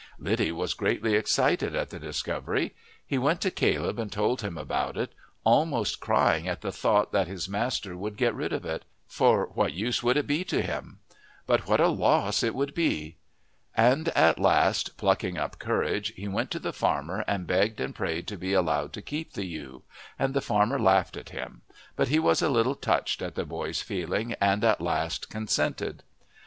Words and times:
Liddy 0.17 0.51
was 0.51 0.73
greatly 0.73 1.13
excited 1.13 1.75
at 1.75 1.91
the 1.91 1.99
discovery; 1.99 2.73
he 3.05 3.19
went 3.19 3.39
to 3.41 3.51
Caleb 3.51 3.99
and 3.99 4.11
told 4.11 4.41
him 4.41 4.57
about 4.57 4.97
it, 4.97 5.13
almost 5.43 5.99
crying 5.99 6.47
at 6.47 6.61
the 6.61 6.71
thought 6.71 7.11
that 7.11 7.27
his 7.27 7.47
master 7.47 7.95
would 7.95 8.17
get 8.17 8.33
rid 8.33 8.51
of 8.51 8.65
it. 8.65 8.83
For 9.05 9.45
what 9.53 9.73
use 9.73 10.01
would 10.01 10.17
it 10.17 10.25
be 10.25 10.43
to 10.45 10.63
him? 10.63 11.01
but 11.45 11.67
what 11.67 11.79
a 11.79 11.87
loss 11.87 12.41
it 12.41 12.55
would 12.55 12.73
be! 12.73 13.17
And 13.77 14.09
at 14.17 14.39
last, 14.39 14.97
plucking 14.97 15.37
up 15.37 15.59
courage, 15.59 16.11
he 16.15 16.27
went 16.27 16.49
to 16.49 16.59
the 16.59 16.73
farmer 16.73 17.23
and 17.27 17.45
begged 17.45 17.79
and 17.79 17.93
prayed 17.93 18.25
to 18.29 18.37
be 18.37 18.53
allowed 18.53 18.93
to 18.93 19.03
keep 19.03 19.33
the 19.33 19.45
ewe, 19.45 19.83
and 20.17 20.33
the 20.33 20.41
farmer 20.41 20.79
laughed 20.79 21.15
at 21.15 21.29
him; 21.29 21.61
but 21.95 22.07
he 22.07 22.17
was 22.17 22.41
a 22.41 22.49
little 22.49 22.73
touched 22.73 23.21
at 23.21 23.35
the 23.35 23.45
boy's 23.45 23.83
feeling, 23.83 24.33
and 24.41 24.63
at 24.63 24.81
last 24.81 25.29
consented. 25.29 26.01